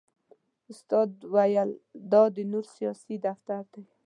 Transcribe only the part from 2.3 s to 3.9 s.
د نور سیاسي دفتر دی.